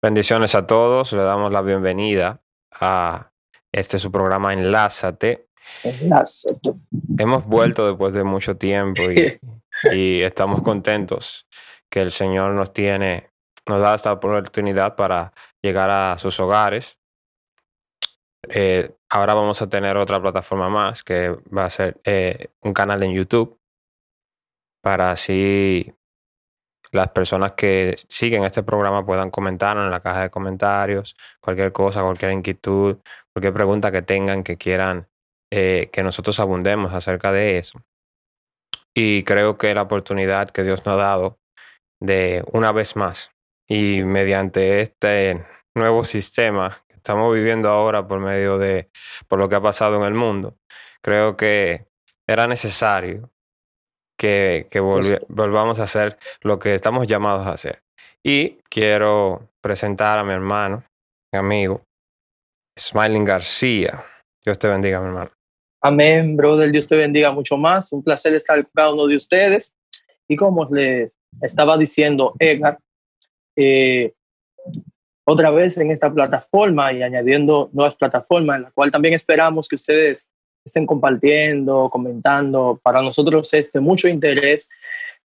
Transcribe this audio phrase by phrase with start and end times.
[0.00, 2.40] Bendiciones a todos, le damos la bienvenida
[2.72, 3.32] a
[3.72, 5.48] este su programa Enlázate.
[5.82, 6.74] Enlázate.
[7.18, 9.40] Hemos vuelto después de mucho tiempo y,
[9.92, 11.48] y estamos contentos
[11.90, 13.30] que el Señor nos tiene,
[13.66, 15.32] nos da esta oportunidad para
[15.62, 16.96] llegar a sus hogares.
[18.48, 23.02] Eh, ahora vamos a tener otra plataforma más que va a ser eh, un canal
[23.02, 23.58] en YouTube
[24.80, 25.92] para así
[26.92, 32.02] las personas que siguen este programa puedan comentar en la caja de comentarios cualquier cosa,
[32.02, 32.98] cualquier inquietud,
[33.32, 35.08] cualquier pregunta que tengan que quieran
[35.50, 37.82] eh, que nosotros abundemos acerca de eso.
[38.94, 41.38] Y creo que la oportunidad que Dios nos ha dado
[42.00, 43.32] de una vez más
[43.68, 45.44] y mediante este
[45.74, 48.90] nuevo sistema que estamos viviendo ahora por medio de
[49.28, 50.56] por lo que ha pasado en el mundo,
[51.02, 51.86] creo que
[52.26, 53.30] era necesario
[54.18, 57.82] que, que volvamos a hacer lo que estamos llamados a hacer.
[58.22, 60.84] Y quiero presentar a mi hermano,
[61.32, 61.82] mi amigo,
[62.78, 64.04] Smiling García.
[64.44, 65.30] Dios te bendiga, mi hermano.
[65.80, 66.70] Amén, brother.
[66.70, 67.92] Dios te bendiga mucho más.
[67.92, 69.72] Un placer estar con cada uno de ustedes.
[70.26, 72.78] Y como les estaba diciendo Edgar,
[73.56, 74.12] eh,
[75.24, 79.76] otra vez en esta plataforma y añadiendo nuevas plataformas, en la cual también esperamos que
[79.76, 80.30] ustedes
[80.68, 82.80] estén compartiendo, comentando.
[82.82, 84.68] Para nosotros es de mucho interés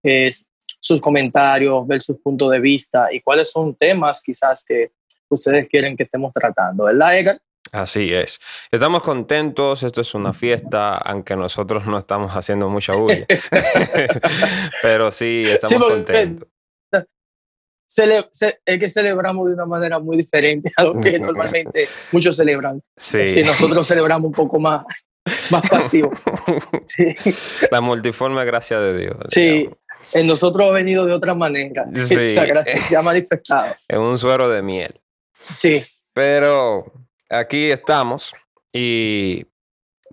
[0.04, 0.48] es
[0.80, 4.92] sus comentarios, ver sus puntos de vista y cuáles son temas quizás que
[5.30, 7.42] ustedes quieren que estemos tratando, ¿verdad, Edgar?
[7.72, 8.40] Así es.
[8.70, 13.26] Estamos contentos, esto es una fiesta, aunque nosotros no estamos haciendo mucha bulla.
[14.82, 16.48] Pero sí, estamos contentos.
[18.66, 22.82] es que celebramos de una manera muy diferente a lo que normalmente muchos celebran.
[22.98, 23.42] Sí.
[23.44, 24.86] nosotros celebramos un poco más,
[25.50, 26.12] más pasivo.
[26.86, 27.16] Sí.
[27.72, 29.18] La multiforme gracia de Dios.
[29.28, 29.70] Sí,
[30.12, 31.86] en nosotros ha venido de otra manera.
[31.96, 32.30] Sí.
[32.88, 33.74] se ha manifestado.
[33.88, 34.94] Es un suero de miel.
[35.56, 35.82] Sí.
[36.14, 36.92] Pero
[37.30, 38.34] aquí estamos
[38.72, 39.46] y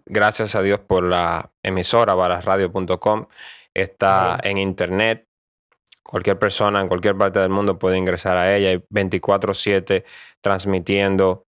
[0.06, 3.26] gracias a Dios por la emisora balasradio.com.
[3.74, 5.26] Está en internet.
[6.02, 8.80] Cualquier persona en cualquier parte del mundo puede ingresar a ella.
[8.90, 10.04] 24/7
[10.40, 11.46] transmitiendo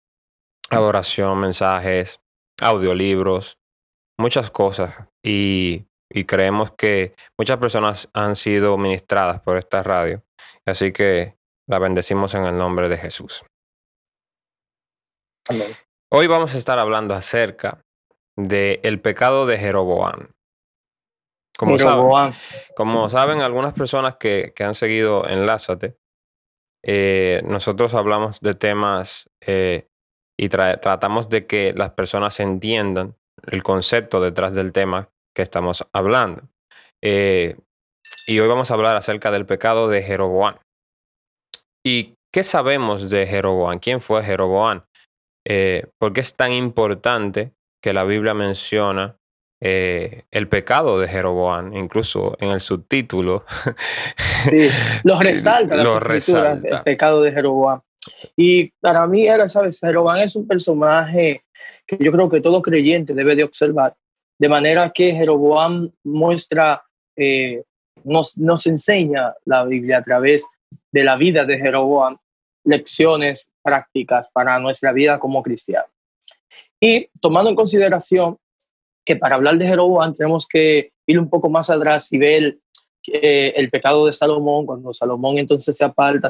[0.71, 2.21] adoración, mensajes,
[2.61, 3.59] audiolibros,
[4.23, 4.95] muchas cosas.
[5.23, 10.23] Y, y creemos que muchas personas han sido ministradas por esta radio.
[10.65, 11.37] Así que
[11.69, 13.45] la bendecimos en el nombre de Jesús.
[16.11, 17.85] Hoy vamos a estar hablando acerca
[18.37, 20.29] del el pecado de Jeroboam.
[21.59, 22.35] Como, Saben,
[22.75, 25.99] como saben algunas personas que, que han seguido Enlázate,
[26.85, 29.89] eh, nosotros hablamos de temas eh,
[30.39, 33.17] y tratamos de que las personas entiendan
[33.47, 36.43] el concepto detrás del tema que estamos hablando.
[37.03, 37.57] Eh,
[38.27, 40.57] y hoy vamos a hablar acerca del pecado de Jeroboam.
[41.85, 43.79] ¿Y qué sabemos de Jeroboam?
[43.79, 44.85] ¿Quién fue Jeroboam?
[45.45, 49.17] eh, por qué es tan importante que la Biblia menciona
[49.61, 53.45] eh, el pecado de Jeroboam, incluso en el subtítulo.
[54.51, 54.69] Sí,
[55.05, 56.79] lo resalta la resalta.
[56.79, 57.81] el pecado de Jeroboam.
[58.37, 59.79] Y para mí era, ¿sabes?
[59.81, 61.45] Jeroboam es un personaje
[61.97, 63.95] que yo creo que todo creyente debe de observar,
[64.39, 66.83] de manera que Jeroboam muestra,
[67.17, 67.63] eh,
[68.05, 70.49] nos, nos enseña la Biblia a través
[70.91, 72.17] de la vida de Jeroboam
[72.65, 75.91] lecciones prácticas para nuestra vida como cristianos.
[76.81, 78.39] Y tomando en consideración
[79.05, 82.59] que para hablar de Jeroboam tenemos que ir un poco más atrás y ver
[83.07, 86.29] eh, el pecado de Salomón, cuando Salomón entonces se aparta,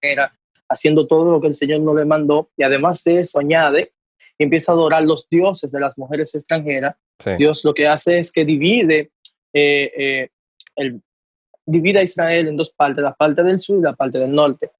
[0.00, 0.32] era
[0.68, 3.92] haciendo todo lo que el Señor no le mandó, y además de eso añade,
[4.44, 6.96] empieza a adorar los dioses de las mujeres extranjeras.
[7.38, 9.10] Dios lo que hace es que divide
[9.52, 10.28] eh, eh,
[10.76, 11.00] el,
[11.66, 14.70] divide a Israel en dos partes, la parte del sur y la parte del norte.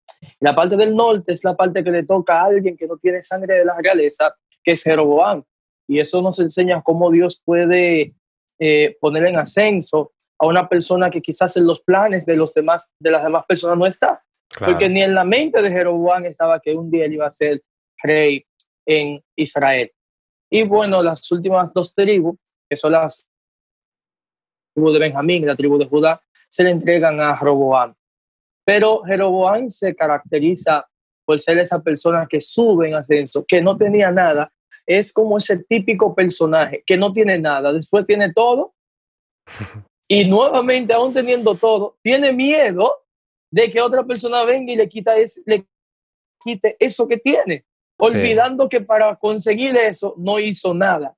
[0.40, 3.22] La parte del norte es la parte que le toca a alguien que no tiene
[3.22, 5.42] sangre de la realeza, que es Jeroboam.
[5.88, 8.14] Y eso nos enseña cómo Dios puede
[8.58, 12.88] eh, poner en ascenso a una persona que quizás en los planes de, los demás,
[12.98, 14.22] de las demás personas no está.
[14.64, 17.62] Porque ni en la mente de Jeroboam estaba que un día él iba a ser
[18.02, 18.44] rey
[18.86, 19.92] en Israel.
[20.50, 22.38] Y bueno, las últimas dos tribus,
[22.68, 23.28] que son las
[24.74, 27.94] tribu de Benjamín y la tribu de Judá, se le entregan a Jeroboam.
[28.64, 30.86] Pero Jeroboam se caracteriza
[31.24, 34.52] por ser esa persona que sube en ascenso, que no tenía nada.
[34.86, 38.74] Es como ese típico personaje que no tiene nada, después tiene todo
[40.08, 42.92] y nuevamente, aún teniendo todo, tiene miedo
[43.50, 45.14] de que otra persona venga y le, quita
[45.46, 45.66] le
[46.44, 47.64] quite eso que tiene,
[47.98, 51.14] olvidando que para conseguir eso no hizo nada.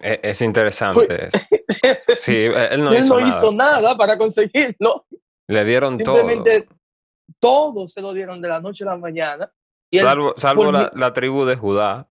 [0.00, 1.28] E-, es interesante.
[2.08, 3.96] Sí, él no, hizo, nada.
[3.96, 5.04] para conseguirlo.
[5.48, 6.68] Le dieron Simplemente
[7.40, 9.52] todos se lo dieron de la noche a la mañana.
[10.36, 12.08] salvo, la, tribu de Judá.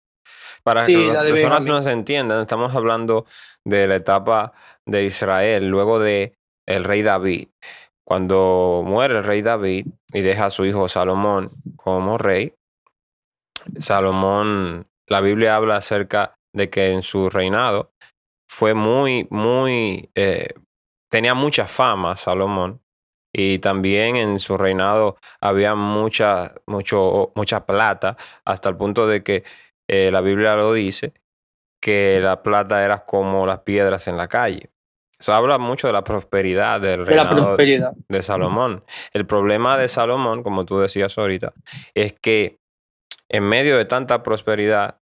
[0.63, 3.25] Para que las personas no se entiendan, estamos hablando
[3.63, 4.51] de la etapa
[4.85, 6.35] de Israel, luego de
[6.67, 7.47] el rey David.
[8.05, 11.45] Cuando muere el rey David y deja a su hijo Salomón
[11.77, 12.53] como rey,
[13.79, 17.91] Salomón, la Biblia habla acerca de que en su reinado
[18.49, 20.53] fue muy, muy, eh,
[21.09, 22.81] tenía mucha fama Salomón
[23.33, 29.43] y también en su reinado había mucha, mucho, mucha plata hasta el punto de que
[29.87, 31.13] eh, la Biblia lo dice,
[31.81, 34.69] que la plata era como las piedras en la calle.
[35.19, 38.83] Eso habla mucho de la prosperidad del reinado de Salomón.
[39.13, 41.53] El problema de Salomón, como tú decías ahorita,
[41.93, 42.60] es que
[43.31, 44.99] en medio de tanta prosperidad,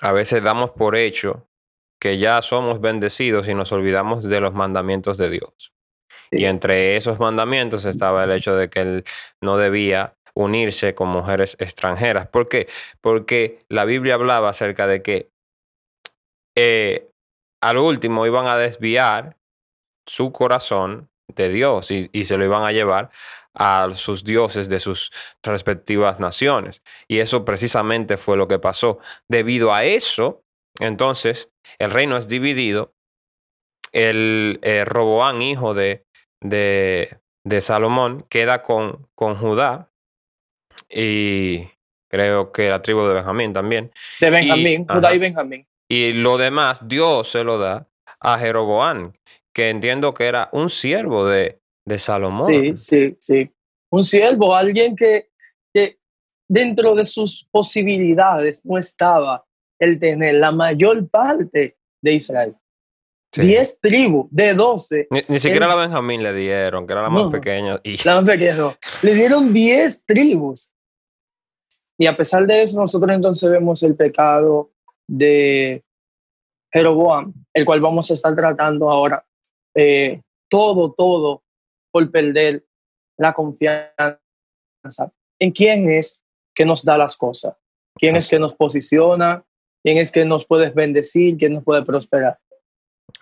[0.00, 1.46] a veces damos por hecho
[2.00, 5.74] que ya somos bendecidos y nos olvidamos de los mandamientos de Dios.
[6.30, 9.04] Y entre esos mandamientos estaba el hecho de que él
[9.42, 12.28] no debía unirse con mujeres extranjeras.
[12.28, 12.66] ¿Por qué?
[13.02, 15.30] Porque la Biblia hablaba acerca de que
[16.56, 17.10] eh,
[17.60, 19.36] al último iban a desviar
[20.06, 23.10] su corazón de Dios y, y, se lo iban a llevar
[23.58, 25.12] a sus dioses de sus
[25.42, 26.80] respectivas naciones.
[27.08, 29.00] Y eso precisamente fue lo que pasó.
[29.28, 30.44] Debido a eso,
[30.78, 32.94] entonces, el reino es dividido.
[33.92, 36.06] El eh, Roboán, hijo de,
[36.40, 39.90] de, de, Salomón, queda con, con Judá
[40.88, 41.68] y
[42.08, 43.90] creo que la tribu de Benjamín también.
[44.20, 45.66] De Benjamín, Judá y Benjamín.
[45.88, 47.88] Y lo demás, Dios se lo da
[48.20, 49.14] a Jeroboán,
[49.52, 52.46] que entiendo que era un siervo de, de Salomón.
[52.46, 53.50] Sí, sí, sí.
[53.90, 55.30] Un siervo, alguien que,
[55.72, 55.96] que
[56.46, 59.44] dentro de sus posibilidades no estaba
[59.78, 62.54] el tener la mayor parte de Israel.
[63.34, 65.06] Diez tribus de doce.
[65.10, 67.78] Ni, siquiera la Benjamín le dieron, que era la más pequeña.
[67.82, 68.02] Y...
[68.04, 70.70] La más pequeña, Le dieron diez tribus.
[71.98, 74.70] Y a pesar de eso, nosotros entonces vemos el pecado
[75.06, 75.82] de
[76.72, 79.24] Jeroboam, el cual vamos a estar tratando ahora.
[79.74, 81.42] Eh, todo, todo
[81.98, 82.64] por perder
[83.18, 84.20] la confianza
[85.40, 86.22] en quién es
[86.54, 87.56] que nos da las cosas,
[87.96, 89.44] quién es que nos posiciona,
[89.82, 92.38] quién es que nos puede bendecir, quién nos puede prosperar.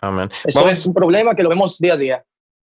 [0.02, 0.28] Amén.
[0.44, 2.24] Eso es un problema que lo vemos día a día.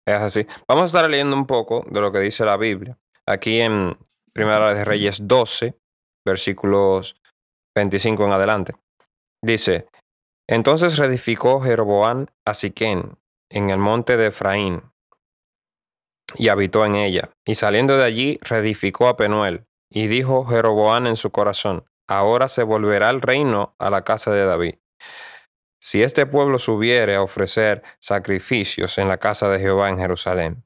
[0.06, 0.46] Es así.
[0.66, 2.96] Vamos a estar leyendo un poco de lo que dice la Biblia.
[3.26, 3.94] Aquí en
[4.32, 5.74] Primera de Reyes 12,
[6.24, 7.20] versículos
[7.76, 8.74] 25 en adelante.
[9.44, 9.88] Dice,
[10.48, 13.18] entonces reedificó Jeroboam a Siquén
[13.50, 14.82] en el monte de Efraín
[16.36, 17.30] y habitó en ella.
[17.46, 19.64] Y saliendo de allí reedificó a Penuel.
[19.90, 24.44] Y dijo Jeroboam en su corazón, ahora se volverá el reino a la casa de
[24.44, 24.74] David.
[25.80, 30.64] Si este pueblo subiere a ofrecer sacrificios en la casa de Jehová en Jerusalén,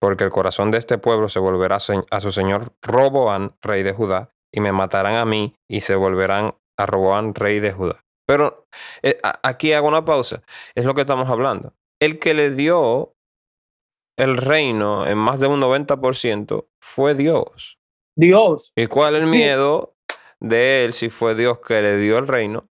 [0.00, 1.78] porque el corazón de este pueblo se volverá
[2.10, 6.54] a su señor Roboán, rey de Judá, y me matarán a mí y se volverán
[6.76, 8.04] a Roboán, rey de Judá.
[8.26, 8.66] Pero
[9.02, 10.42] eh, aquí hago una pausa.
[10.74, 11.72] Es lo que estamos hablando.
[12.00, 13.13] El que le dio
[14.16, 17.78] el reino en más de un 90% fue Dios.
[18.16, 18.72] Dios.
[18.76, 19.94] ¿Y cuál es el miedo
[20.40, 22.68] de él si fue Dios que le dio el reino?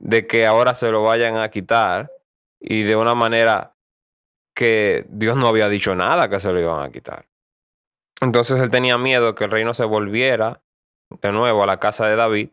[0.00, 2.12] De que ahora se lo vayan a quitar
[2.60, 3.76] y de una manera
[4.54, 7.28] que Dios no había dicho nada que se lo iban a quitar.
[8.20, 10.62] Entonces él tenía miedo que el reino se volviera
[11.22, 12.50] de nuevo a la casa de David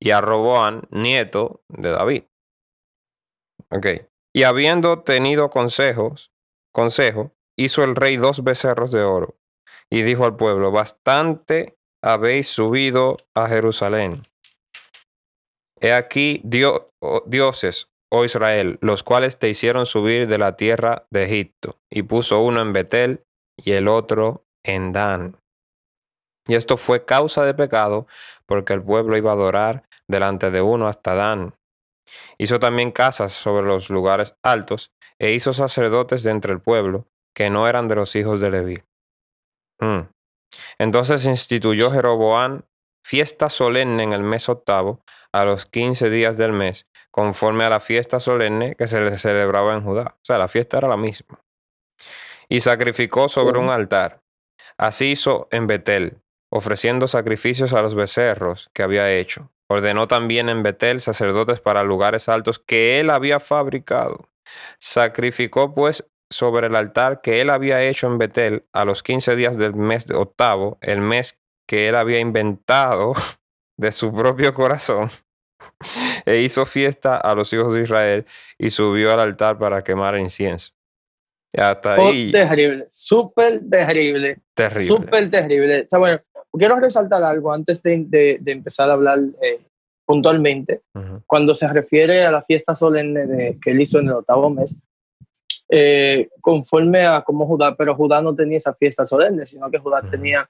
[0.00, 2.24] y a Roboán, nieto de David.
[3.70, 3.86] Ok.
[4.34, 6.32] Y habiendo tenido consejos,
[6.72, 9.36] consejo, hizo el rey dos becerros de oro
[9.90, 14.22] y dijo al pueblo, bastante habéis subido a Jerusalén.
[15.80, 21.76] He aquí dioses, oh Israel, los cuales te hicieron subir de la tierra de Egipto,
[21.90, 23.24] y puso uno en Betel
[23.56, 25.36] y el otro en Dan.
[26.46, 28.06] Y esto fue causa de pecado,
[28.46, 31.54] porque el pueblo iba a adorar delante de uno hasta Dan.
[32.38, 37.06] Hizo también casas sobre los lugares altos, e hizo sacerdotes de entre el pueblo,
[37.38, 38.82] que no eran de los hijos de Leví.
[39.78, 40.08] Mm.
[40.78, 42.62] Entonces instituyó Jeroboam
[43.04, 47.78] fiesta solemne en el mes octavo, a los quince días del mes, conforme a la
[47.78, 50.16] fiesta solemne que se le celebraba en Judá.
[50.16, 51.40] O sea, la fiesta era la misma.
[52.48, 54.20] Y sacrificó sobre un altar.
[54.76, 59.52] Así hizo en Betel, ofreciendo sacrificios a los becerros que había hecho.
[59.68, 64.28] Ordenó también en Betel sacerdotes para lugares altos que él había fabricado.
[64.80, 69.56] Sacrificó pues sobre el altar que él había hecho en Betel a los quince días
[69.56, 73.12] del mes de octavo, el mes que él había inventado
[73.78, 75.10] de su propio corazón,
[76.26, 78.26] e hizo fiesta a los hijos de Israel
[78.58, 80.72] y subió al altar para quemar incienso.
[81.56, 82.32] hasta ahí.
[82.32, 84.38] terrible, súper terrible.
[84.54, 84.86] Terrible.
[84.86, 85.82] Súper terrible.
[85.82, 86.20] O sea, bueno,
[86.52, 89.60] quiero resaltar algo antes de, de, empezar a hablar eh,
[90.04, 90.82] puntualmente.
[91.26, 94.78] Cuando se refiere a la fiesta solemne de, que él hizo en el octavo mes,
[95.68, 100.02] eh, conforme a como Judá, pero Judá no tenía esa fiesta solemne, sino que Judá
[100.10, 100.48] tenía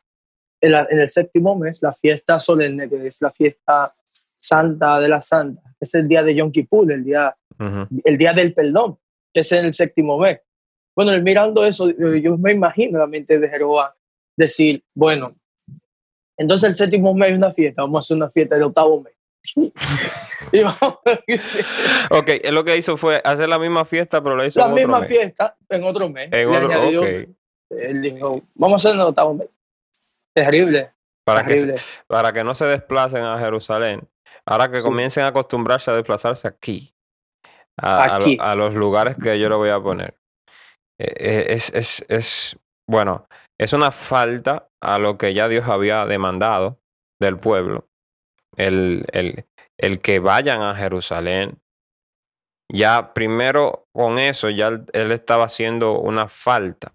[0.60, 3.92] en, en, el séptimo mes la fiesta solemne, que es la fiesta
[4.38, 7.36] santa de la santa, es el día de Yom Kippur, el día,
[8.04, 8.98] el día del perdón,
[9.32, 10.40] que es en el séptimo mes.
[10.94, 13.90] Bueno, mirando eso, yo me imagino la mente de Jeroboam
[14.36, 15.26] decir, bueno,
[16.36, 19.14] entonces el séptimo mes es una fiesta, vamos a hacer una fiesta del octavo mes.
[22.10, 24.74] ok, él lo que hizo fue hacer la misma fiesta, pero la hizo la en
[24.74, 25.08] misma otro mes.
[25.08, 26.28] fiesta en otro mes.
[26.32, 27.04] En otro,
[27.70, 29.56] Él dijo, vamos a hacer en el octavo mes.
[30.34, 30.92] Terrible.
[31.24, 31.76] Para, Que,
[32.06, 34.08] para que no se desplacen a Jerusalén.
[34.46, 36.94] Ahora que comiencen a acostumbrarse a desplazarse aquí.
[37.76, 38.38] A, aquí.
[38.40, 40.14] a, los lugares que yo le voy a poner.
[40.98, 42.56] Eh, eh, es, es, es,
[42.88, 43.28] bueno,
[43.60, 46.80] es una falta a lo que ya Dios había demandado
[47.20, 47.88] del pueblo
[48.58, 49.46] el, el,
[49.78, 51.58] el que vayan a Jerusalén.
[52.70, 56.92] Ya primero con eso, ya él, estaba haciendo una falta.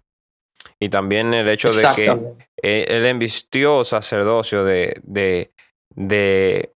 [0.78, 5.52] Y también el hecho de que él, embistió sacerdocio de, de,
[5.90, 6.74] de,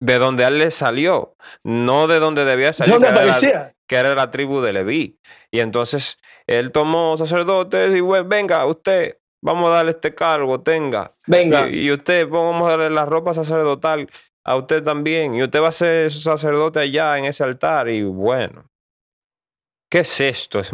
[0.00, 4.30] de donde él le salió, no de donde debía salir, que era, que era, la
[4.30, 5.18] tribu de Leví.
[5.50, 11.06] Y entonces él tomó sacerdotes y bueno, venga, usted, vamos a darle este cargo, tenga.
[11.26, 11.68] Venga.
[11.68, 14.08] Y, usted, vamos a darle la ropa sacerdotal
[14.44, 15.34] a usted también.
[15.34, 17.88] Y usted va a ser sacerdote allá en ese altar.
[17.88, 18.68] Y bueno,
[19.90, 20.70] ¿qué es esto, Es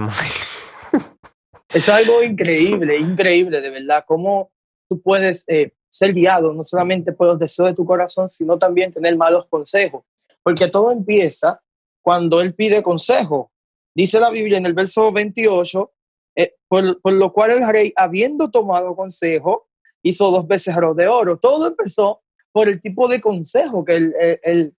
[1.72, 4.04] Es algo increíble, increíble, de verdad.
[4.06, 4.50] Cómo
[4.88, 8.92] tú puedes eh, ser guiado no solamente por los deseos de tu corazón, sino también
[8.92, 10.04] tener malos consejos.
[10.42, 11.60] Porque todo empieza
[12.02, 13.50] cuando él pide consejo.
[13.94, 15.88] Dice la Biblia en el verso 28 eh,
[16.74, 19.68] por, por, lo cual el rey, habiendo tomado consejo,
[20.02, 21.36] hizo dos veces oro de oro.
[21.36, 24.12] Todo empezó por el tipo de consejo que él,
[24.42, 24.74] él,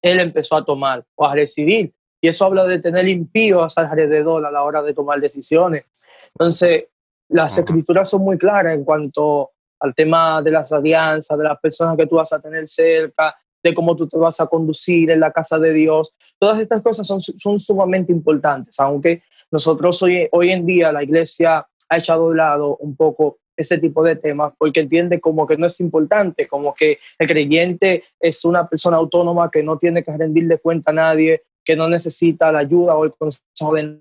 [0.00, 1.92] él, empezó a tomar o a recibir.
[2.18, 5.84] Y eso habla de tener impíos alrededor a la hora de tomar decisiones.
[6.28, 6.84] Entonces,
[7.28, 11.94] las escrituras son muy claras en cuanto al tema de las alianzas, de las personas
[11.98, 15.30] que tú vas a tener cerca, de cómo tú te vas a conducir en la
[15.30, 16.14] casa de Dios.
[16.38, 19.22] Todas estas cosas son, son sumamente importantes, aunque
[19.54, 24.02] nosotros hoy, hoy en día la iglesia ha echado de lado un poco ese tipo
[24.02, 28.66] de temas porque entiende como que no es importante, como que el creyente es una
[28.66, 32.96] persona autónoma que no tiene que rendirle cuenta a nadie, que no necesita la ayuda
[32.96, 34.00] o el consejo de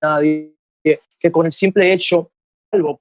[0.00, 2.30] nadie, que, con el simple hecho,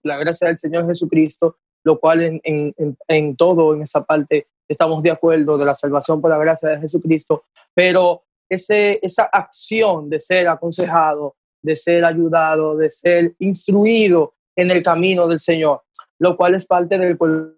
[0.02, 5.04] la gracia del Señor Jesucristo, lo cual en, en, en, todo, en esa parte, estamos
[5.04, 7.44] de acuerdo de la salvación por la gracia de Jesucristo,
[7.76, 11.36] pero ese, esa acción de ser aconsejado,
[11.66, 15.82] de ser ayudado, de ser instruido en el camino del Señor,
[16.20, 17.56] lo cual es parte del cuerpo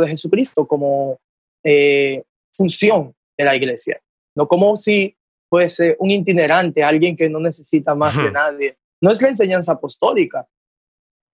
[0.00, 1.18] de Jesucristo como
[1.62, 4.00] eh, función de la iglesia,
[4.36, 5.16] no como si
[5.48, 8.76] fuese un itinerante, alguien que no necesita más de nadie.
[9.00, 10.46] No es la enseñanza apostólica.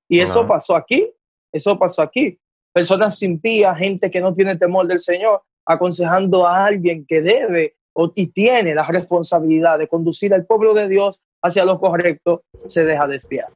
[0.09, 1.11] Y eso pasó aquí,
[1.53, 2.39] eso pasó aquí.
[2.73, 8.11] Personas impías, gente que no tiene temor del Señor, aconsejando a alguien que debe o,
[8.15, 13.07] y tiene la responsabilidad de conducir al pueblo de Dios hacia lo correcto, se deja
[13.07, 13.53] desviar.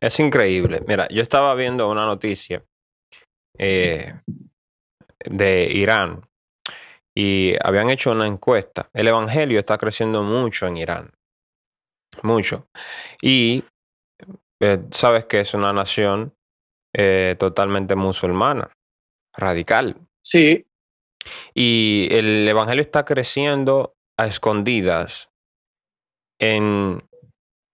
[0.00, 0.82] Es increíble.
[0.86, 2.62] Mira, yo estaba viendo una noticia
[3.58, 4.14] eh,
[5.24, 6.22] de Irán
[7.14, 8.88] y habían hecho una encuesta.
[8.92, 11.10] El Evangelio está creciendo mucho en Irán.
[12.22, 12.68] Mucho.
[13.20, 13.64] Y
[14.60, 16.34] eh, sabes que es una nación
[16.94, 18.70] eh, totalmente musulmana,
[19.34, 19.96] radical.
[20.22, 20.66] Sí.
[21.54, 25.30] Y el Evangelio está creciendo a escondidas
[26.38, 27.02] en,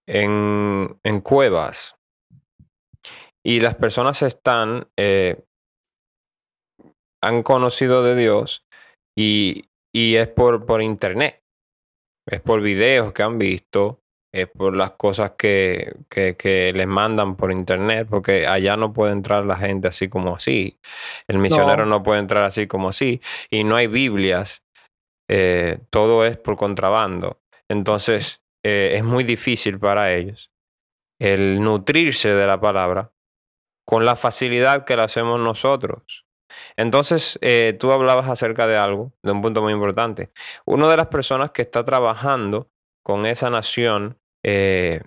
[0.09, 1.97] en, en cuevas.
[3.45, 5.45] Y las personas están, eh,
[7.23, 8.65] han conocido de Dios
[9.17, 11.43] y, y es por, por internet.
[12.27, 14.01] Es por videos que han visto,
[14.35, 19.13] es por las cosas que, que, que, les mandan por internet, porque allá no puede
[19.13, 20.79] entrar la gente así como así.
[21.27, 23.23] El misionero no, puede entrar así como así.
[23.51, 24.63] Y no hay Biblias.
[25.31, 27.41] Eh, todo es por contrabando.
[27.71, 30.51] Entonces, eh, es muy difícil para ellos
[31.19, 33.13] el nutrirse de la palabra
[33.87, 36.27] con la facilidad que lo hacemos nosotros.
[36.77, 40.31] Entonces, eh, tú hablabas acerca de algo, de un punto muy importante.
[40.67, 42.69] Una de las personas que está trabajando
[43.03, 45.03] con esa nación, eh,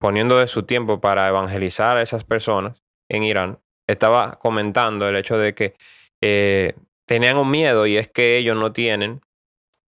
[0.00, 5.38] poniendo de su tiempo para evangelizar a esas personas en Irán, estaba comentando el hecho
[5.38, 5.76] de que
[7.06, 9.20] tenían un miedo y es que ellos no tienen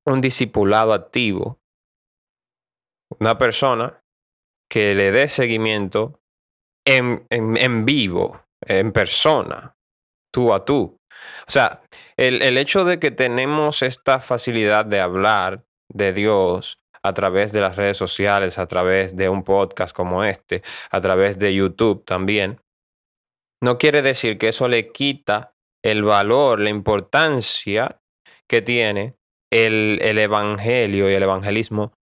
[0.04, 1.61] un discipulado activo
[3.20, 4.02] una persona
[4.70, 6.20] que le dé seguimiento
[6.86, 9.76] en, en, vivo, en persona,
[10.32, 10.96] tú a tú.
[11.46, 11.82] O sea,
[12.16, 17.60] el, el hecho de que tenemos esta facilidad de hablar de Dios a través de
[17.60, 22.60] las redes sociales, a través de un podcast como este, a través de YouTube también,
[23.62, 25.54] no quiere decir que eso le quita
[25.84, 28.00] el valor, la importancia
[28.48, 29.16] que tiene
[29.52, 31.92] el, el evangelio y el evangelismo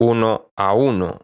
[0.00, 1.20] uno a uno.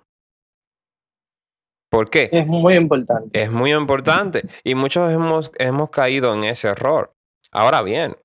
[1.91, 2.29] ¿Por qué?
[2.33, 3.41] Es muy importante.
[3.41, 4.43] Es muy importante.
[4.65, 7.13] Y muchos hemos, hemos caído en ese error.
[7.53, 8.17] Ahora bien,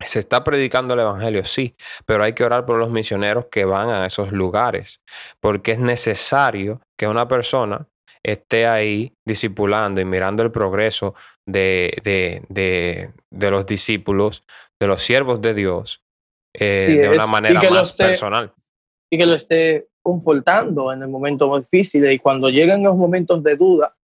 [0.00, 1.74] se está predicando el Evangelio, sí,
[2.04, 5.00] pero hay que orar por los misioneros que van a esos lugares,
[5.40, 7.86] porque es necesario que una persona
[8.22, 11.14] esté ahí discipulando y mirando el progreso
[11.46, 14.44] de, de, de, de los discípulos,
[14.80, 16.02] de los siervos de Dios,
[16.52, 18.52] eh, de una manera más personal.
[19.10, 23.56] Y que lo esté confortando en el momento difícil y cuando lleguen los momentos de
[23.56, 23.96] duda,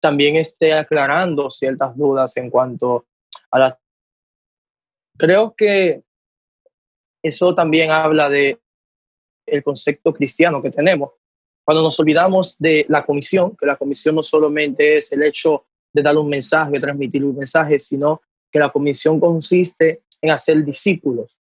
[0.00, 3.06] también esté aclarando ciertas dudas en cuanto
[3.50, 3.78] a las...
[5.16, 6.02] Creo que
[7.22, 8.60] eso también habla de
[9.46, 11.12] el concepto cristiano que tenemos.
[11.64, 16.02] Cuando nos olvidamos de la comisión, que la comisión no solamente es el hecho de
[16.02, 21.36] dar un mensaje, transmitir un mensaje, sino que la comisión consiste en hacer discípulos.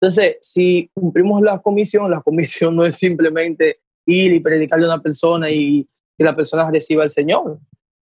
[0.00, 5.02] Entonces, si cumplimos la comisión, la comisión no es simplemente ir y predicarle a una
[5.02, 7.58] persona y que la persona reciba al Señor.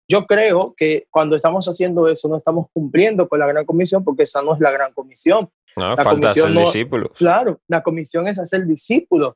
[0.10, 4.24] Yo creo que cuando estamos haciendo eso no estamos cumpliendo con la gran comisión porque
[4.24, 5.50] esa no es la gran comisión.
[5.76, 7.12] No, la falta hacer discípulos.
[7.16, 9.36] Claro, la comisión es hacer discípulos.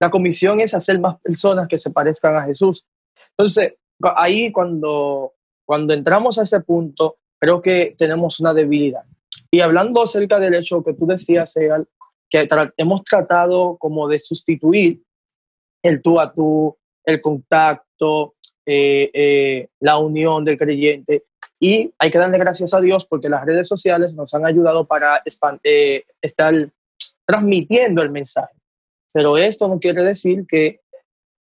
[0.00, 2.86] La comisión es hacer más personas que se parezcan a Jesús.
[3.30, 3.74] Entonces,
[4.16, 5.32] ahí cuando,
[5.66, 9.04] cuando entramos a ese punto, creo que tenemos una debilidad.
[9.50, 11.86] Y hablando acerca del hecho que tú decías, Egal,
[12.30, 15.02] que hemos tratado como de sustituir
[15.82, 18.34] el tú a tú, el contacto,
[18.66, 21.24] eh, eh, la unión del creyente.
[21.60, 25.22] Y hay que darle gracias a Dios porque las redes sociales nos han ayudado para
[25.64, 26.52] eh, estar
[27.24, 28.54] transmitiendo el mensaje.
[29.12, 30.80] Pero esto no quiere decir que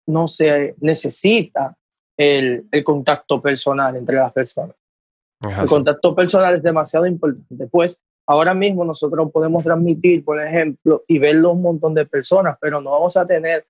[0.06, 1.76] no se necesita
[2.16, 4.76] el, el contacto personal entre las personas.
[5.40, 11.18] El contacto personal es demasiado importante, pues ahora mismo nosotros podemos transmitir, por ejemplo, y
[11.18, 13.66] verlo un montón de personas, pero no vamos a tener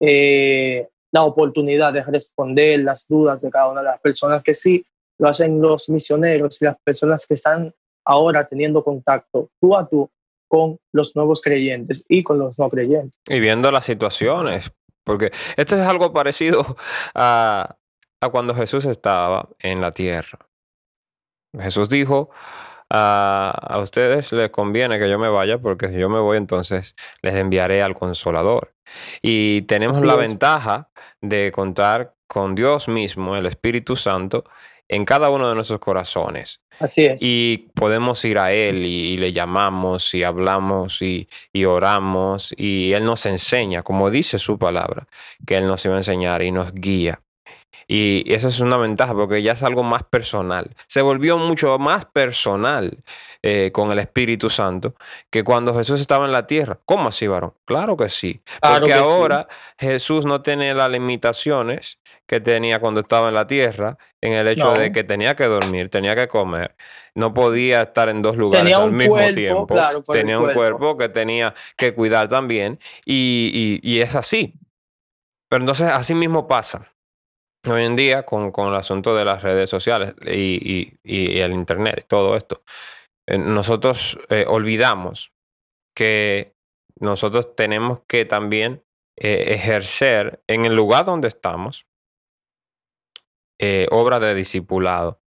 [0.00, 4.84] eh, la oportunidad de responder las dudas de cada una de las personas que sí
[5.18, 7.72] lo hacen los misioneros y las personas que están
[8.04, 10.10] ahora teniendo contacto tú a tú
[10.48, 13.18] con los nuevos creyentes y con los no creyentes.
[13.26, 14.70] Y viendo las situaciones,
[15.04, 16.76] porque esto es algo parecido
[17.14, 17.76] a,
[18.20, 20.45] a cuando Jesús estaba en la tierra.
[21.60, 22.30] Jesús dijo,
[22.90, 27.34] a, ustedes les conviene que yo me vaya porque si yo me voy entonces les
[27.34, 28.72] enviaré al consolador.
[29.22, 30.90] Y tenemos la ventaja
[31.20, 34.44] de contar con Dios mismo, el Espíritu Santo,
[34.88, 36.60] en cada uno de nuestros corazones.
[36.78, 37.20] Así es.
[37.22, 43.04] Y podemos ir a Él y, le llamamos y hablamos y, y, oramos y Él
[43.04, 45.08] nos enseña, como dice su palabra,
[45.44, 47.20] que Él nos iba a enseñar y nos guía.
[47.88, 50.74] Y esa es una ventaja porque ya es algo más personal.
[50.88, 53.04] Se volvió mucho más personal
[53.42, 54.96] eh, con el Espíritu Santo
[55.30, 56.80] que cuando Jesús estaba en la tierra.
[56.84, 57.54] ¿Cómo así, varón?
[57.64, 58.42] Claro que sí.
[58.60, 59.46] porque ahora
[59.78, 64.72] Jesús no tiene las limitaciones que tenía cuando estaba en la tierra en el hecho
[64.72, 66.74] de que tenía que dormir, tenía que comer,
[67.14, 69.76] no podía estar en dos lugares al mismo tiempo.
[70.12, 70.96] tenía un cuerpo.
[70.96, 74.54] que tenía que cuidar también y, y es así.
[75.48, 76.90] Pero entonces así mismo pasa
[77.66, 82.06] hoy en día con, con, el asunto de las redes sociales y, y, el Internet,
[82.08, 82.62] todo esto,
[83.26, 85.32] eh, nosotros eh, olvidamos
[85.94, 86.54] que
[87.00, 88.82] nosotros tenemos que también
[89.16, 91.86] eh, ejercer en el lugar donde estamos
[93.90, 95.18] obra de discipulado,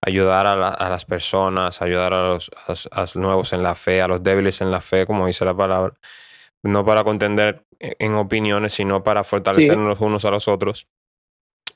[0.00, 2.50] ayudar a, a, las personas, ayudar a los,
[2.90, 5.54] a los nuevos en la fe, a los débiles en la fe, como dice la
[5.54, 5.92] palabra,
[6.62, 10.88] no para contender en opiniones, sino para fortalecernos los unos a los otros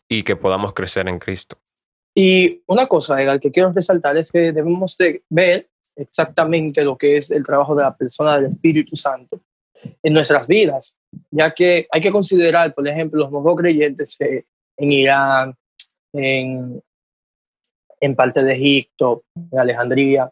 [0.09, 1.59] y que podamos crecer en Cristo.
[2.15, 7.17] Y una cosa, Egal, que quiero resaltar es que debemos de ver exactamente lo que
[7.17, 9.41] es el trabajo de la persona del Espíritu Santo
[10.03, 10.97] en nuestras vidas,
[11.31, 15.55] ya que hay que considerar, por ejemplo, los nuevos creyentes en Irán,
[16.13, 16.83] en,
[18.01, 20.31] en parte de Egipto, en Alejandría,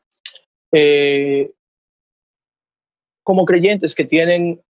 [0.73, 1.53] eh,
[3.23, 4.61] como creyentes que tienen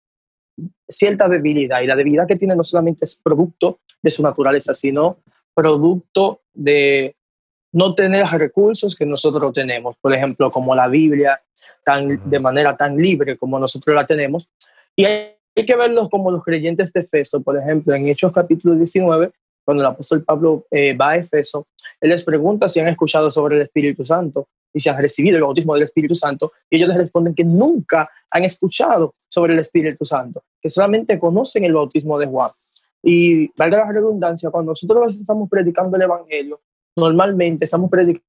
[0.89, 1.81] cierta debilidad.
[1.83, 5.19] Y la debilidad que tiene no solamente es producto de su naturaleza, sino
[5.55, 7.17] producto de
[7.73, 11.41] no tener recursos que nosotros tenemos, por ejemplo, como la Biblia,
[11.85, 14.49] tan, de manera tan libre como nosotros la tenemos.
[14.95, 18.75] Y hay hay que verlos como los creyentes de Efeso, por ejemplo, en Hechos capítulo
[18.75, 19.31] 19,
[19.65, 21.67] cuando el apóstol Pablo eh, va a Efeso,
[21.99, 25.43] él les pregunta si han escuchado sobre el Espíritu Santo y si han recibido el
[25.43, 30.05] bautismo del Espíritu Santo, y ellos les responden que nunca han escuchado sobre el Espíritu
[30.05, 32.51] Santo, que solamente conocen el bautismo de Juan.
[33.03, 36.61] Y valga la redundancia, cuando nosotros estamos predicando el Evangelio,
[36.95, 38.27] normalmente estamos predicando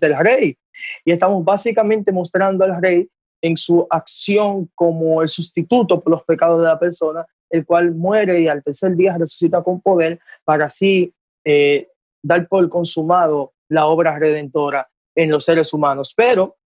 [0.00, 0.56] el rey
[1.04, 3.06] y estamos básicamente mostrando al rey
[3.42, 8.40] en su acción como el sustituto por los pecados de la persona, el cual muere
[8.40, 11.12] y al tercer día resucita con poder para así
[11.44, 11.88] eh,
[12.22, 16.12] dar por consumado la obra redentora en los seres humanos.
[16.16, 16.56] Pero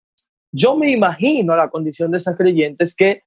[0.52, 3.24] yo me imagino la condición de esas creyentes que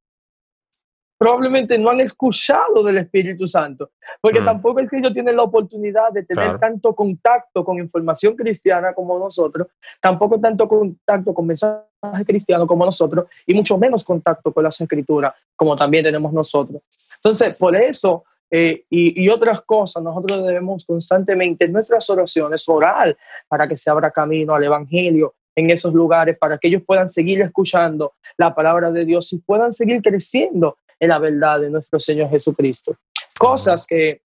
[1.21, 4.43] probablemente no han escuchado del Espíritu Santo, porque mm.
[4.43, 9.19] tampoco es que ellos tienen la oportunidad de tener tanto contacto con información cristiana como
[9.19, 9.67] nosotros,
[10.01, 11.85] tampoco tanto contacto con mensajes
[12.25, 16.81] cristianos como nosotros, y mucho menos contacto con las escrituras como también tenemos nosotros.
[17.17, 23.17] Entonces, por eso eh, y, y, otras cosas, nosotros debemos constantemente en nuestras oraciones orar
[23.47, 27.41] para que se abra camino al Evangelio en esos lugares, para que ellos puedan seguir
[27.41, 32.29] escuchando la palabra de Dios y puedan seguir creciendo en la verdad de nuestro Señor
[32.29, 32.95] Jesucristo.
[33.39, 34.21] Cosas que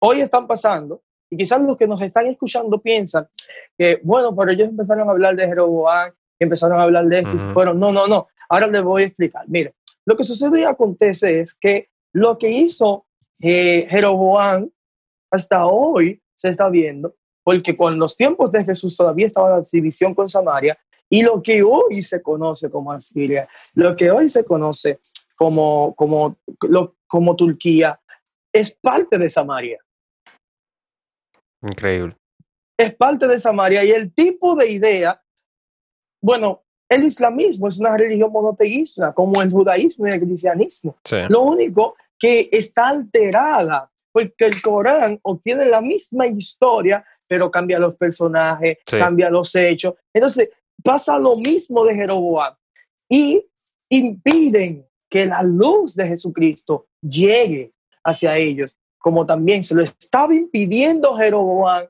[0.00, 3.26] hoy están pasando y quizás los que nos están escuchando piensan
[3.78, 7.38] que, bueno, pero ellos empezaron a hablar de Jeroboam, empezaron a hablar de esto, y
[7.52, 9.44] fueron, no, no, no, ahora les voy a explicar.
[9.48, 13.06] Mire, lo que sucede y acontece es que lo que hizo
[13.40, 14.70] eh, Jeroboam
[15.30, 20.14] hasta hoy se está viendo, porque con los tiempos de Jesús todavía estaba la división
[20.14, 20.78] con Samaria,
[21.10, 25.00] y lo que hoy se conoce como Asiria, lo que hoy se conoce
[25.36, 26.38] como, como,
[27.06, 28.00] como Turquía,
[28.52, 29.78] es parte de Samaria.
[31.62, 32.16] Increíble.
[32.78, 35.20] Es parte de Samaria y el tipo de idea,
[36.22, 40.96] bueno, el islamismo es una religión monoteísta, como el judaísmo y el cristianismo.
[41.28, 47.96] Lo único que está alterada, porque el Corán obtiene la misma historia, pero cambia los
[47.96, 49.94] personajes, cambia los hechos.
[50.12, 50.50] Entonces,
[50.82, 52.54] pasa lo mismo de Jeroboam
[53.08, 53.44] y
[53.88, 57.72] impiden que la luz de Jesucristo llegue
[58.02, 61.86] hacia ellos, como también se lo estaba impidiendo Jeroboam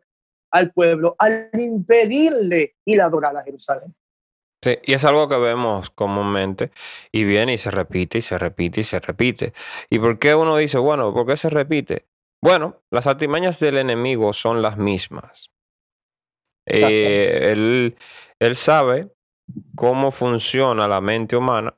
[0.51, 3.93] al pueblo al impedirle ir a adorar a Jerusalén.
[4.65, 6.71] Sí, y es algo que vemos comúnmente
[7.13, 9.53] y viene y se repite y se repite y se repite.
[9.91, 12.07] ¿Y por qué uno dice, bueno, por qué se repite?
[12.43, 15.51] Bueno, las artimañas del enemigo son las mismas.
[16.65, 17.99] Eh, él,
[18.41, 19.11] él sabe
[19.77, 21.77] cómo funciona la mente humana,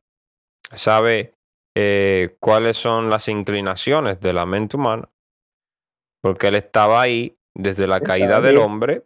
[0.73, 1.35] sabe
[1.77, 5.11] eh, cuáles son las inclinaciones de la mente humana,
[6.23, 9.03] porque él estaba ahí desde la caída del hombre,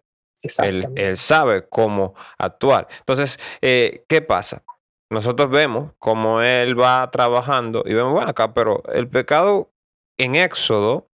[0.58, 2.88] él, él, sabe cómo actuar.
[3.00, 4.62] Entonces, eh, ¿qué pasa?
[5.10, 9.70] Nosotros vemos cómo él va trabajando y vemos, bueno, acá, pero el pecado
[10.18, 11.08] en Éxodo,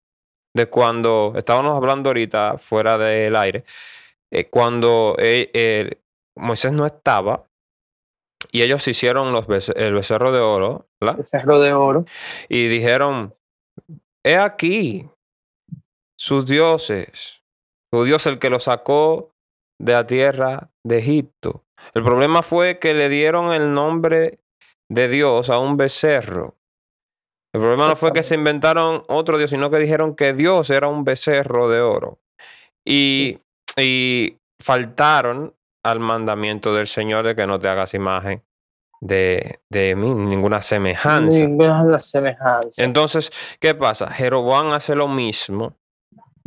[0.55, 3.65] de cuando estábamos hablando ahorita fuera del aire,
[4.31, 5.17] eh, cuando
[6.37, 7.45] Moisés no estaba,
[8.51, 11.17] y ellos hicieron los el becerro de oro, ¿verdad?
[11.19, 12.05] Becerro de oro.
[12.49, 13.35] Y dijeron,
[14.25, 15.09] he aquí
[16.19, 17.42] sus dioses,
[17.93, 19.31] su Dios el que los sacó
[19.79, 21.65] de la tierra de Egipto.
[21.95, 24.39] El problema fue que le dieron el nombre
[24.89, 26.55] de Dios a un becerro.
[27.55, 30.89] El problema no fue que se inventaron otro Dios, sino que dijeron que Dios era
[30.89, 32.19] un becerro de oro.
[32.85, 33.41] Y,
[33.77, 38.43] y faltaron al mandamiento del Señor de que no te hagas imagen
[39.01, 41.41] de, de mí, ninguna semejanza.
[41.41, 42.83] Ninguna semejanza.
[42.83, 44.09] Entonces, ¿qué pasa?
[44.11, 45.75] Jeroboam hace lo mismo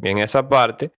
[0.06, 0.92] en esa parte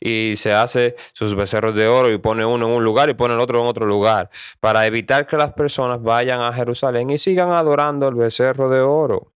[0.00, 3.34] y se hace sus becerros de oro y pone uno en un lugar y pone
[3.34, 7.50] el otro en otro lugar para evitar que las personas vayan a Jerusalén y sigan
[7.50, 9.32] adorando el becerro de oro.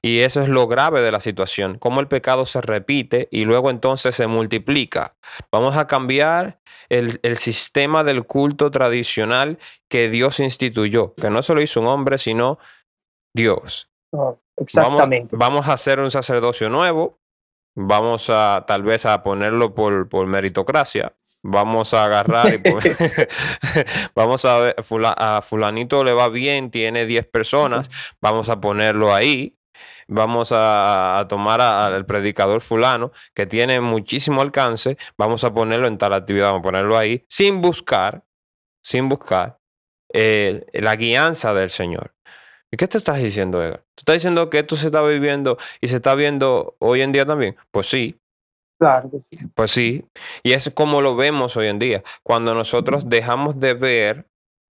[0.00, 3.70] Y eso es lo grave de la situación, cómo el pecado se repite y luego
[3.70, 5.16] entonces se multiplica.
[5.50, 11.80] Vamos a cambiar el, sistema del culto tradicional que Dios instituyó, que no solo hizo
[11.80, 12.58] un hombre, sino
[13.34, 13.90] Dios.
[14.56, 15.36] exactamente.
[15.36, 17.18] Vamos, a hacer un sacerdocio nuevo,
[17.80, 21.14] vamos a tal vez a ponerlo por, por meritocracia,
[21.44, 22.62] vamos a agarrar y
[24.16, 24.76] vamos a ver,
[25.16, 27.88] a fulanito le va bien, tiene 10 personas,
[28.20, 29.54] vamos a ponerlo ahí.
[30.10, 36.14] Vamos a, tomar al predicador fulano que tiene muchísimo alcance, vamos a ponerlo en tal
[36.14, 38.24] actividad, vamos a ponerlo ahí, sin buscar,
[38.82, 39.58] sin buscar
[40.10, 42.14] eh, la guianza del Señor.
[42.70, 43.80] ¿Y qué te estás diciendo, Edgar?
[43.94, 47.24] ¿Tú estás diciendo que esto se está viviendo y se está viendo hoy en día
[47.24, 47.56] también?
[47.70, 48.18] Pues sí.
[48.78, 49.38] Claro que sí.
[49.54, 50.04] Pues sí.
[50.42, 52.02] Y es como lo vemos hoy en día.
[52.22, 54.26] Cuando nosotros dejamos de ver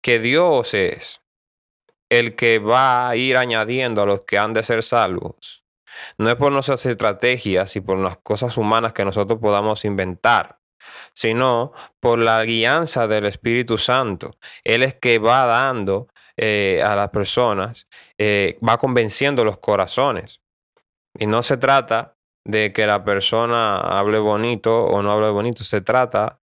[0.03, 1.23] que Dios es
[2.11, 5.65] el que va a ir añadiendo a los que han de ser salvos.
[6.19, 10.59] No es por nuestras estrategias y por las cosas humanas que nosotros podamos inventar,
[11.13, 14.33] sino por la guianza del Espíritu Santo.
[14.65, 17.87] Él es que va dando eh, a las personas,
[18.18, 20.40] eh, va convenciendo los corazones.
[21.18, 25.81] Y no se trata de que la persona hable bonito o no hable bonito, se
[25.81, 26.40] trata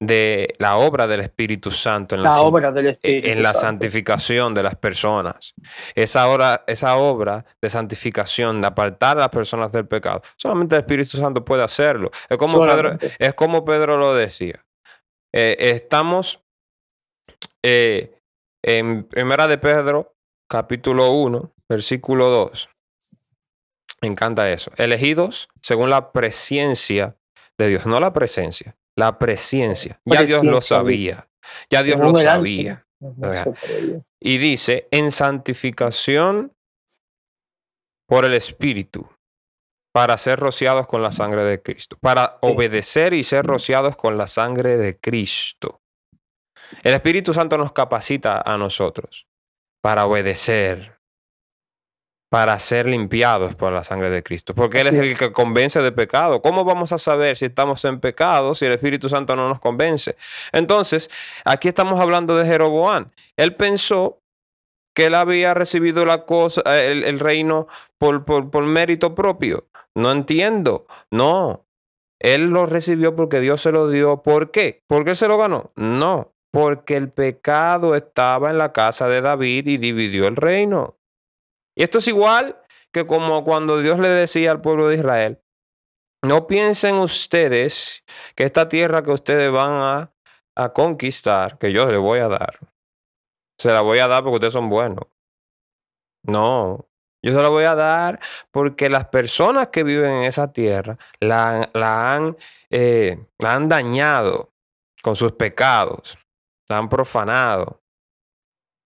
[0.00, 4.62] de la obra del Espíritu Santo en la, obra del e, en la santificación de
[4.62, 5.54] las personas.
[5.94, 10.80] Esa obra, esa obra de santificación, de apartar a las personas del pecado, solamente el
[10.80, 12.10] Espíritu Santo puede hacerlo.
[12.28, 14.64] Es como, Pedro, es como Pedro lo decía.
[15.32, 16.42] Eh, estamos
[17.62, 18.21] eh,
[18.62, 20.14] en Primera de Pedro,
[20.48, 22.80] capítulo 1, versículo 2.
[24.02, 24.70] Me encanta eso.
[24.76, 27.16] Elegidos según la presencia
[27.58, 30.00] de Dios, no la presencia, la presencia.
[30.04, 31.28] Ya Dios lo sabía.
[31.70, 32.86] Ya Dios lo sabía.
[34.20, 36.52] Y dice, en santificación
[38.06, 39.08] por el Espíritu,
[39.92, 44.26] para ser rociados con la sangre de Cristo, para obedecer y ser rociados con la
[44.26, 45.81] sangre de Cristo.
[46.82, 49.26] El Espíritu Santo nos capacita a nosotros
[49.82, 50.98] para obedecer,
[52.30, 55.92] para ser limpiados por la sangre de Cristo, porque Él es el que convence de
[55.92, 56.40] pecado.
[56.40, 60.16] ¿Cómo vamos a saber si estamos en pecado si el Espíritu Santo no nos convence?
[60.52, 61.10] Entonces,
[61.44, 63.10] aquí estamos hablando de Jeroboam.
[63.36, 64.20] Él pensó
[64.94, 67.66] que él había recibido la cosa, el, el reino
[67.98, 69.66] por, por, por mérito propio.
[69.94, 70.86] No entiendo.
[71.10, 71.66] No.
[72.20, 74.22] Él lo recibió porque Dios se lo dio.
[74.22, 74.82] ¿Por qué?
[74.86, 75.72] ¿Porque él se lo ganó?
[75.76, 76.31] No.
[76.52, 80.98] Porque el pecado estaba en la casa de David y dividió el reino.
[81.74, 82.62] Y esto es igual
[82.92, 85.42] que como cuando Dios le decía al pueblo de Israel,
[86.22, 88.04] no piensen ustedes
[88.36, 90.10] que esta tierra que ustedes van
[90.54, 92.60] a, conquistar, que yo les voy a dar,
[93.58, 95.06] se la voy a dar porque ustedes son buenos.
[96.24, 96.86] No,
[97.22, 101.70] yo se la voy a dar porque las personas que viven en esa tierra la,
[101.74, 102.36] han,
[102.70, 104.52] eh, la han dañado
[105.02, 106.18] con sus pecados,
[106.68, 107.82] la han profanado.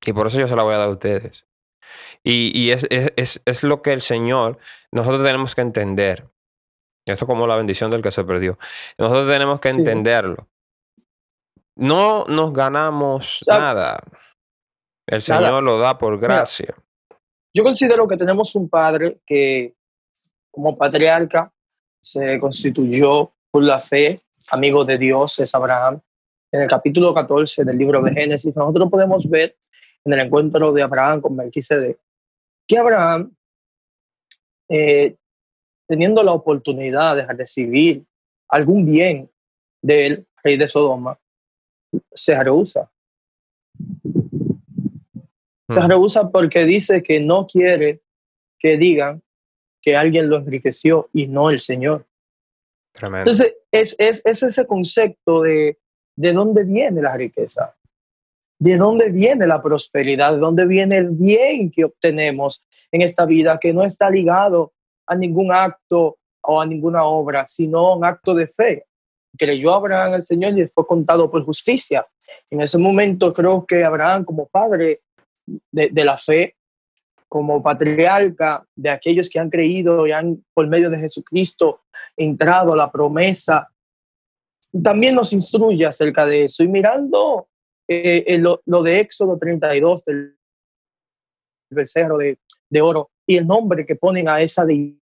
[0.04, 1.46] Y por eso yo se la voy a dar a ustedes.
[2.22, 4.58] Y, es, lo que el Señor,
[4.90, 6.28] nosotros tenemos que entender.
[7.06, 8.58] Eso como la bendición del que se perdió.
[8.98, 10.48] Nosotros tenemos que entenderlo.
[11.76, 14.02] No nos ganamos nada.
[15.06, 16.74] El Señor lo da por gracia.
[17.54, 19.76] yo considero que tenemos un padre que
[20.50, 21.52] como patriarca
[22.00, 26.00] se constituyó por la fe, amigo de Dios, es Abraham.
[26.52, 29.56] En el capítulo 14 del libro de Génesis, nosotros podemos ver
[30.04, 31.98] en el encuentro de Abraham con Melquisede
[32.66, 33.34] que Abraham,
[34.68, 35.16] eh,
[35.86, 38.04] teniendo la oportunidad de recibir
[38.48, 39.30] algún bien
[39.82, 41.18] del rey de Sodoma,
[42.12, 42.90] se rehúsa.
[45.68, 45.88] Se hmm.
[45.88, 48.00] rehúsa porque dice que no quiere
[48.58, 49.22] que digan
[49.82, 52.06] que alguien lo enriqueció y no el Señor.
[53.00, 55.78] Entonces, es, es, es, ese concepto de,
[56.16, 57.74] de dónde viene la riqueza
[58.58, 63.58] de dónde viene la prosperidad, de dónde viene el bien que obtenemos en esta vida,
[63.58, 64.72] que no está ligado
[65.06, 68.86] a ningún acto o a ninguna obra, sino a un acto de fe.
[69.36, 72.06] Creyó Abraham al Señor y fue contado por justicia.
[72.50, 75.00] En ese momento creo que Abraham como padre
[75.70, 76.54] de, de la fe,
[77.28, 81.80] como patriarca de aquellos que han creído y han por medio de Jesucristo
[82.16, 83.68] entrado a la promesa,
[84.82, 86.62] también nos instruye acerca de eso.
[86.62, 87.48] Y mirando
[87.88, 90.36] eh, lo, de Éxodo 32, del
[91.70, 92.38] becerro de,
[92.70, 94.96] de, oro, y el nombre que ponen a esa de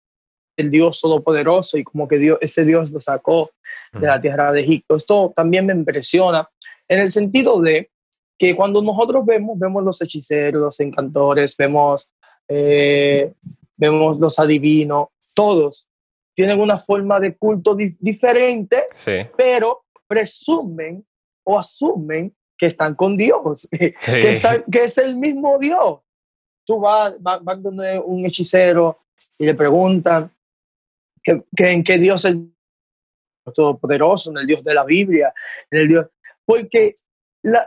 [0.56, 3.50] el Dios Todopoderoso y como que Dios, ese Dios lo sacó
[3.92, 4.96] de la tierra de Egipto.
[4.96, 6.48] Esto también me impresiona
[6.88, 7.90] en el sentido de
[8.38, 12.10] que cuando nosotros vemos, vemos los hechiceros, los encantores, vemos,
[12.48, 13.32] eh,
[13.76, 15.88] vemos los adivinos, todos
[16.34, 18.84] tienen una forma de culto diferente,
[19.36, 21.04] pero presumen
[21.44, 26.00] o asumen que están con Dios, que, que es el mismo Dios.
[26.66, 29.00] Tú vas, vas, donde un hechicero
[29.38, 30.30] y le preguntan
[31.22, 32.52] que, en qué Dios es el
[33.54, 35.32] todopoderoso, en el Dios de la Biblia,
[35.70, 36.06] en el Dios.
[36.44, 36.94] Porque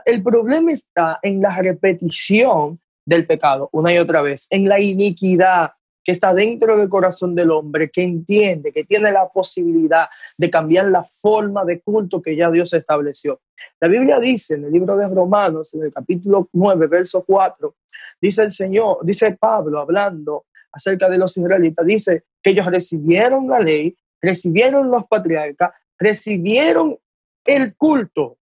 [0.04, 5.72] el problema está en la repetición del pecado una y otra vez, en la iniquidad
[6.08, 10.88] que está dentro del corazón del hombre, que entiende, que tiene la posibilidad de cambiar
[10.88, 13.42] la forma de culto que ya Dios estableció.
[13.78, 17.74] La Biblia dice en el libro de Romanos, en el capítulo 9, verso 4,
[18.22, 23.60] dice el Señor, dice Pablo hablando acerca de los israelitas, dice que ellos recibieron la
[23.60, 26.96] ley, recibieron los patriarcas, recibieron
[27.44, 28.38] el culto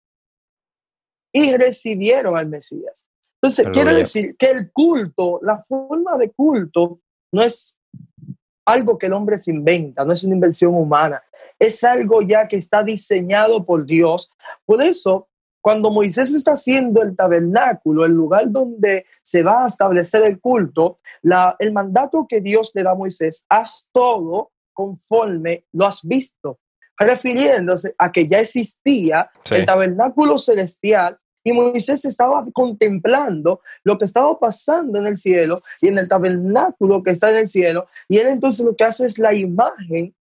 [1.33, 3.07] y recibieron al Mesías.
[3.37, 7.00] Entonces, quiere decir que el culto, la forma de culto,
[7.35, 7.77] no es
[8.64, 11.23] algo que el hombre se inventa, no es una invención humana,
[11.59, 14.33] es algo ya que está diseñado por Dios.
[14.64, 15.29] Por eso,
[15.61, 21.01] cuando Moisés está haciendo el tabernáculo, el lugar donde se va a establecer el culto,
[21.23, 26.59] la, el mandato que Dios le da a Moisés, haz todo conforme lo has visto,
[26.97, 34.38] refiriéndose a que ya existía el tabernáculo celestial y Moisés estaba contemplando lo que estaba
[34.38, 37.85] pasando en el cielo y en el tabernáculo que está en el cielo.
[38.09, 40.14] Y él entonces lo que hace es la imagen,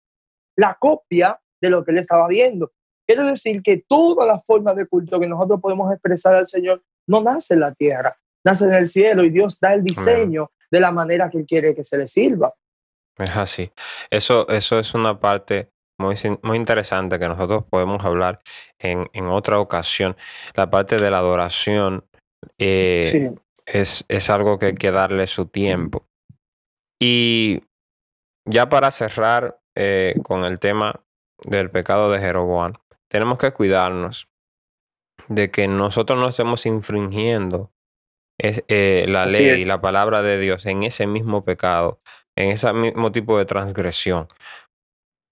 [0.56, 2.72] la copia de lo que él estaba viendo.
[3.06, 7.22] Quiere decir que toda la forma de culto que nosotros podemos expresar al Señor no
[7.22, 10.90] nace en la tierra, nace en el cielo y Dios da el diseño de la
[10.90, 12.52] manera que Él quiere que se le sirva.
[13.18, 13.70] Es así.
[14.10, 15.70] Eso, eso es una parte
[16.02, 18.40] muy, muy interesante que nosotros podemos hablar
[18.78, 20.16] en, en otra ocasión.
[20.54, 22.04] La parte de la adoración
[22.58, 23.32] eh,
[23.66, 26.06] es, es algo que hay que darle su tiempo.
[27.00, 27.62] Y
[28.44, 31.00] ya para cerrar eh, con el tema
[31.44, 32.74] del pecado de Jeroboam,
[33.08, 34.28] tenemos que cuidarnos
[35.28, 37.70] de que nosotros no estemos infringiendo
[38.38, 41.98] eh, la ley y la palabra de Dios en ese mismo pecado,
[42.36, 44.26] en ese mismo tipo de transgresión.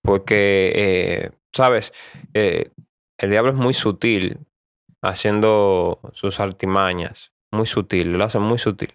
[0.02, 1.92] Porque, eh, sabes,
[2.34, 2.70] eh,
[3.18, 4.38] el diablo es muy sutil
[5.02, 8.92] haciendo sus artimañas, muy sutil, lo hace muy sutil.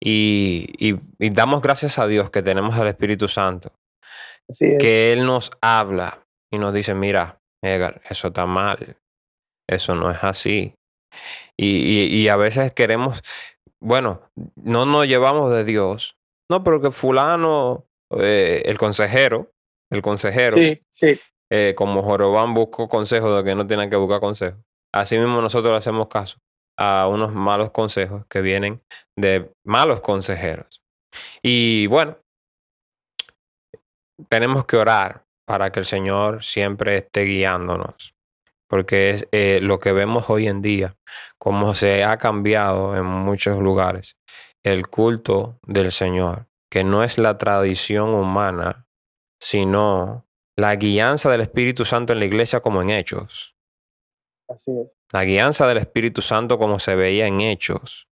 [0.00, 3.72] Y, y, damos gracias a Dios que tenemos al Espíritu Santo,
[4.58, 8.96] que Él nos habla y nos dice, mira, Edgar, eso está mal,
[9.68, 10.74] eso no es así.
[11.56, 13.22] Y, y, a veces queremos,
[13.80, 14.20] bueno,
[14.56, 16.16] no nos llevamos de Dios,
[16.50, 19.52] no, pero que fulano, eh, el consejero,
[19.90, 21.20] el consejero, sí, sí.
[21.50, 24.60] Eh, como Jorobán buscó consejos de que no tienen que buscar consejos.
[24.92, 26.38] Así mismo nosotros le hacemos caso
[26.78, 28.82] a unos malos consejos que vienen
[29.16, 30.82] de malos consejeros.
[31.42, 32.18] Y bueno,
[34.28, 38.14] tenemos que orar para que el Señor siempre esté guiándonos,
[38.68, 40.96] porque es eh, lo que vemos hoy en día,
[41.38, 44.16] como se ha cambiado en muchos lugares,
[44.64, 48.85] el culto del Señor, que no es la tradición humana
[49.40, 53.56] sino la guianza del Espíritu Santo en la iglesia como en hechos.
[54.48, 54.96] Así es.
[55.12, 58.08] La guianza del Espíritu Santo como se veía en hechos,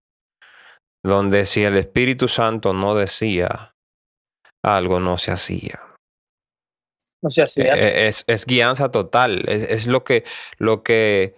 [1.03, 3.75] donde si el Espíritu Santo no decía,
[4.63, 5.81] algo no se hacía.
[7.21, 7.73] No se hacía.
[7.75, 10.25] E, e, es, es guianza total, es, lo que,
[10.59, 11.35] lo que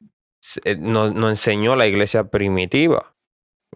[0.65, 3.11] eh, nos, enseñó la iglesia primitiva.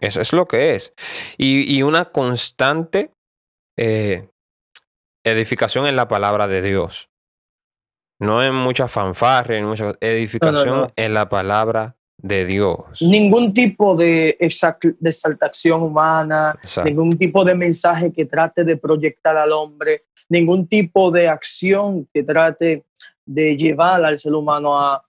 [0.01, 0.93] Eso es lo que es.
[1.39, 3.13] Y, y una constante
[3.77, 4.29] eh,
[5.25, 7.11] edificación en la palabra de Dios.
[8.19, 13.01] No en mucha fanfarria, en mucha edificación en la palabra de Dios.
[13.01, 16.55] Ningún tipo de, exaltación humana,
[16.85, 22.23] ningún tipo de mensaje que trate de proyectar al hombre, ningún tipo de acción que
[22.23, 22.85] trate
[23.25, 25.03] de llevar al ser humano a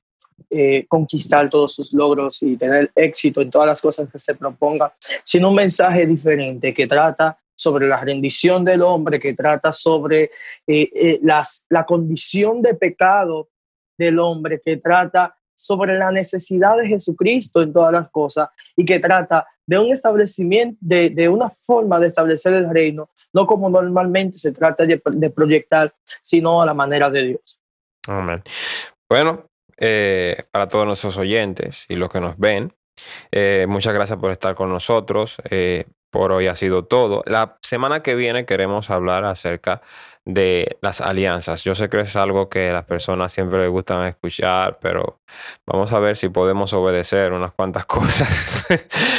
[0.49, 4.93] eh, conquistar todos sus logros y tener éxito en todas las cosas que se proponga,
[5.23, 10.31] sino un mensaje diferente que trata sobre la rendición del hombre, que trata sobre
[10.65, 13.49] eh, eh, las, la condición de pecado
[13.95, 18.99] del hombre, que trata sobre la necesidad de Jesucristo en todas las cosas y que
[18.99, 24.39] trata de un establecimiento, de, de una forma de establecer el reino, no como normalmente
[24.39, 27.59] se trata de, de proyectar, sino a la manera de Dios.
[28.07, 28.41] Amén.
[29.07, 32.73] Bueno, eh, para todos nuestros oyentes y los que nos ven,
[33.67, 35.37] muchas gracias por estar con nosotros.
[36.11, 37.23] Por hoy ha sido todo.
[37.25, 39.81] La semana que viene queremos hablar acerca
[40.25, 41.63] de las alianzas.
[41.63, 45.19] Yo sé que es algo que a las personas siempre les gustan escuchar, pero
[45.65, 48.29] vamos a ver si podemos obedecer unas cuantas cosas.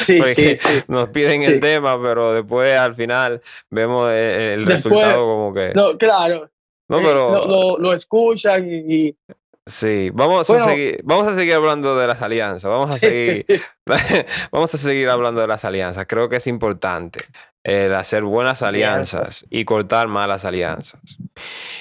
[0.03, 0.83] Sí, sí, sí.
[0.89, 5.73] Nos piden el tema, pero después al final vemos eh, el, resultado como que...
[5.75, 6.51] No, claro.
[6.89, 7.79] No, eh, pero...
[7.79, 9.17] lo, escuchan y,
[9.65, 13.47] Sí, vamos a seguir, vamos a seguir hablando de las alianzas, vamos a seguir,
[14.51, 16.07] vamos a seguir hablando de las alianzas.
[16.09, 17.21] Creo que es importante
[17.63, 21.01] el hacer buenas alianzas y cortar malas alianzas.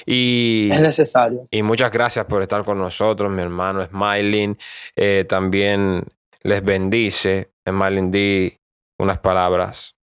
[0.06, 1.48] Y, es necesario.
[1.50, 4.58] Y muchas gracias por estar con nosotros, mi hermano Smiling.
[4.96, 6.04] Eh, también
[6.44, 7.52] les bendice.
[7.68, 8.60] Smiling, di
[9.00, 9.96] unas palabras.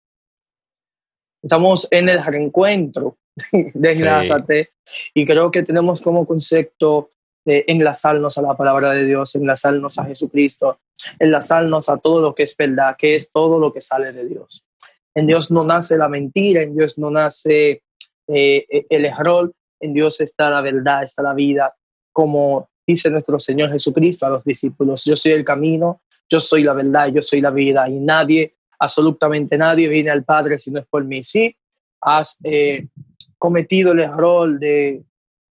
[1.42, 3.18] Estamos en el reencuentro
[3.52, 4.70] de
[5.14, 7.10] y creo que tenemos como concepto
[7.46, 10.78] enlazarnos a la palabra de Dios, enlazarnos a Jesucristo,
[11.18, 14.64] enlazarnos a todo lo que es verdad, que es todo lo que sale de Dios.
[15.14, 17.82] En Dios no nace la mentira, en Dios no nace
[18.28, 21.74] eh, el error, en Dios está la verdad, está la vida,
[22.12, 26.72] como dice nuestro Señor Jesucristo a los discípulos, yo soy el camino, yo soy la
[26.72, 30.86] verdad, yo soy la vida y nadie, absolutamente nadie viene al Padre si no es
[30.86, 31.22] por mí.
[31.22, 31.56] Sí,
[32.00, 32.86] has eh,
[33.38, 35.02] cometido el error de,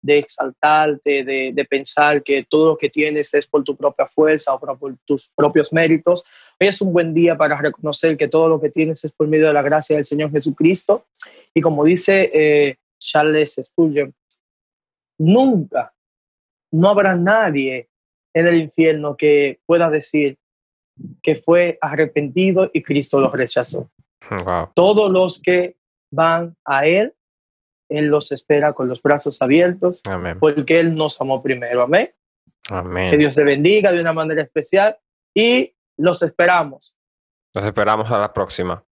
[0.02, 4.54] de exaltarte, de, de, pensar que todo lo que tienes es por tu propia fuerza
[4.54, 6.24] o por, tus propios méritos.
[6.58, 9.48] Hoy es un buen día para reconocer que todo lo que tienes es por medio
[9.48, 11.06] de la gracia del Señor Jesucristo.
[11.52, 14.14] Y como dice eh, Charles Spurgeon,
[15.18, 15.92] nunca,
[16.72, 17.88] no habrá nadie
[18.32, 20.38] en el infierno que pueda decir
[21.22, 23.90] que fue arrepentido y Cristo lo rechazó.
[24.74, 25.76] Todos los que
[26.10, 27.14] van a Él
[27.90, 30.02] él los espera con los brazos abiertos,
[30.38, 31.82] porque Él nos amó primero.
[31.82, 32.14] Amén.
[32.68, 33.10] Amén.
[33.10, 34.96] Que Dios te bendiga de una manera especial
[35.34, 36.96] y los esperamos.
[37.52, 38.84] Los esperamos a la próxima.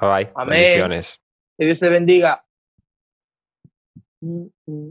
[0.00, 0.32] Bye bye.
[0.34, 0.58] Amén.
[0.58, 1.20] Bendiciones.
[1.58, 2.44] Que Dios te bendiga.
[4.20, 4.90] Mm.